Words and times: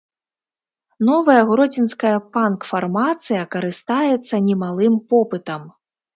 Новая 1.09 1.41
гродзенская 1.49 2.13
панк-фармацыя 2.37 3.43
карыстаецца 3.59 4.35
немалым 4.49 4.99
попытам. 5.15 5.71